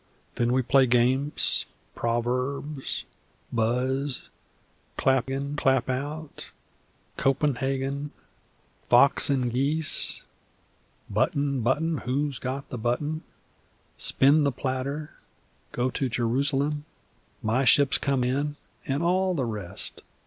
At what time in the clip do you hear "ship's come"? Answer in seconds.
17.63-18.23